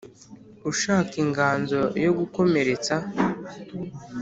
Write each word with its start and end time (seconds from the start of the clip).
ushaka 0.71 1.13
inganzo 1.23 1.79
yo 2.05 2.11
gukomeretsa 2.19 2.95